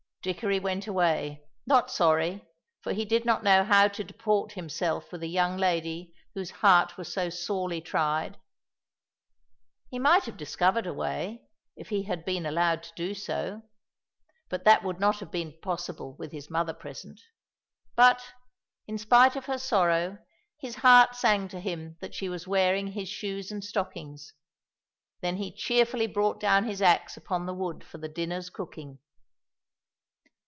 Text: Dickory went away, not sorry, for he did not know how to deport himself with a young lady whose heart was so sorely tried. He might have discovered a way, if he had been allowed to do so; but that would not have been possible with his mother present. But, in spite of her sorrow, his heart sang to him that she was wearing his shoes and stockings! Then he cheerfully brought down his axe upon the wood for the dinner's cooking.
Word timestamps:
Dickory 0.23 0.59
went 0.59 0.85
away, 0.85 1.43
not 1.65 1.89
sorry, 1.89 2.45
for 2.83 2.93
he 2.93 3.05
did 3.05 3.25
not 3.25 3.43
know 3.43 3.63
how 3.63 3.87
to 3.87 4.03
deport 4.03 4.51
himself 4.51 5.11
with 5.11 5.23
a 5.23 5.27
young 5.27 5.57
lady 5.57 6.13
whose 6.35 6.51
heart 6.61 6.95
was 6.95 7.11
so 7.11 7.27
sorely 7.31 7.81
tried. 7.81 8.37
He 9.89 9.97
might 9.97 10.25
have 10.25 10.37
discovered 10.37 10.85
a 10.85 10.93
way, 10.93 11.41
if 11.75 11.89
he 11.89 12.03
had 12.03 12.23
been 12.23 12.45
allowed 12.45 12.83
to 12.83 12.93
do 12.95 13.15
so; 13.15 13.63
but 14.47 14.63
that 14.63 14.83
would 14.83 14.99
not 14.99 15.21
have 15.21 15.31
been 15.31 15.57
possible 15.59 16.15
with 16.19 16.31
his 16.31 16.51
mother 16.51 16.73
present. 16.75 17.19
But, 17.95 18.21
in 18.85 18.99
spite 18.99 19.35
of 19.35 19.45
her 19.45 19.57
sorrow, 19.57 20.19
his 20.59 20.75
heart 20.75 21.15
sang 21.15 21.47
to 21.47 21.59
him 21.59 21.97
that 21.99 22.13
she 22.13 22.29
was 22.29 22.47
wearing 22.47 22.91
his 22.91 23.09
shoes 23.09 23.49
and 23.51 23.63
stockings! 23.63 24.35
Then 25.21 25.37
he 25.37 25.51
cheerfully 25.51 26.05
brought 26.05 26.39
down 26.39 26.65
his 26.65 26.79
axe 26.79 27.17
upon 27.17 27.47
the 27.47 27.55
wood 27.55 27.83
for 27.83 27.97
the 27.97 28.07
dinner's 28.07 28.51
cooking. 28.51 28.99